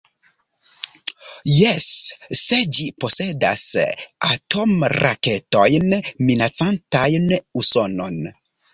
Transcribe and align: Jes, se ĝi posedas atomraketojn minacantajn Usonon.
Jes, 1.55 1.87
se 2.39 2.59
ĝi 2.79 2.87
posedas 3.05 3.67
atomraketojn 4.31 5.89
minacantajn 6.27 7.33
Usonon. 7.65 8.23